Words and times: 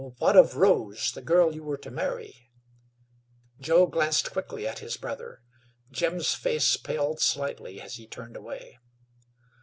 "What 0.17 0.35
of 0.35 0.55
Rose 0.55 1.11
the 1.11 1.21
girl 1.21 1.53
you 1.53 1.61
were 1.63 1.77
to 1.77 1.91
marry?" 1.91 2.49
Joe 3.59 3.85
glanced 3.85 4.31
quickly 4.31 4.67
at 4.67 4.79
his 4.79 4.97
brother. 4.97 5.43
Jim's 5.91 6.33
face 6.33 6.75
paled 6.75 7.19
slightly 7.19 7.79
as 7.79 7.97
he 7.97 8.07
turned 8.07 8.35
away. 8.35 8.79